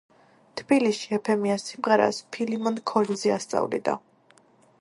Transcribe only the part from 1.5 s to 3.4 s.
სიმღერას ფილიმონ ქორიძე